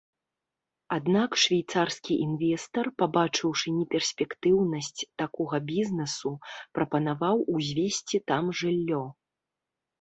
[0.95, 6.31] Аднак швейцарскі інвестар, пабачыўшы неперспектыўнасць такога бізнэсу,
[6.81, 9.03] прапанаваў узвесці там жыллё.